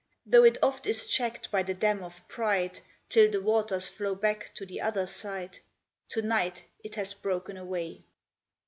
Though 0.25 0.43
it 0.45 0.57
oft 0.63 0.87
is 0.87 1.05
checked 1.05 1.51
by 1.51 1.61
the 1.61 1.75
dam 1.75 2.03
of 2.03 2.27
pride, 2.27 2.79
Till 3.07 3.29
the 3.29 3.39
waters 3.39 3.87
flow 3.87 4.15
back 4.15 4.49
to 4.55 4.65
the 4.65 4.81
other 4.81 5.05
side, 5.05 5.59
To 6.09 6.23
night 6.23 6.63
it 6.83 6.95
has 6.95 7.13
broken 7.13 7.55
away. 7.55 8.03